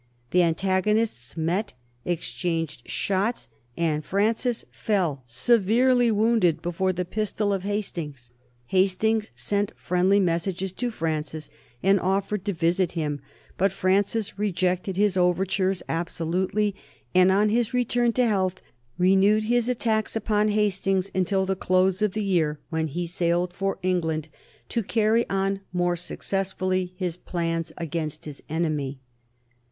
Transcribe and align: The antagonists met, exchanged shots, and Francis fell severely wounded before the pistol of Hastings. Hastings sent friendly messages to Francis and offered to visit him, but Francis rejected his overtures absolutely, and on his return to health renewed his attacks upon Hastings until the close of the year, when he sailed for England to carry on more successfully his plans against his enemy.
The 0.31 0.41
antagonists 0.41 1.37
met, 1.37 1.73
exchanged 2.05 2.89
shots, 2.89 3.49
and 3.77 4.03
Francis 4.03 4.65
fell 4.71 5.21
severely 5.27 6.09
wounded 6.09 6.59
before 6.63 6.91
the 6.91 7.05
pistol 7.05 7.53
of 7.53 7.61
Hastings. 7.61 8.31
Hastings 8.65 9.29
sent 9.35 9.77
friendly 9.77 10.19
messages 10.19 10.73
to 10.73 10.89
Francis 10.89 11.51
and 11.83 11.99
offered 11.99 12.43
to 12.45 12.51
visit 12.53 12.93
him, 12.93 13.21
but 13.59 13.71
Francis 13.71 14.39
rejected 14.39 14.97
his 14.97 15.15
overtures 15.15 15.83
absolutely, 15.87 16.73
and 17.13 17.31
on 17.31 17.49
his 17.49 17.71
return 17.71 18.11
to 18.13 18.25
health 18.25 18.59
renewed 18.97 19.43
his 19.43 19.69
attacks 19.69 20.15
upon 20.15 20.47
Hastings 20.47 21.11
until 21.13 21.45
the 21.45 21.55
close 21.55 22.01
of 22.01 22.13
the 22.13 22.23
year, 22.23 22.59
when 22.71 22.87
he 22.87 23.05
sailed 23.05 23.53
for 23.53 23.77
England 23.83 24.29
to 24.69 24.81
carry 24.81 25.29
on 25.29 25.59
more 25.71 25.95
successfully 25.95 26.91
his 26.97 27.17
plans 27.17 27.71
against 27.77 28.25
his 28.25 28.41
enemy. 28.49 28.99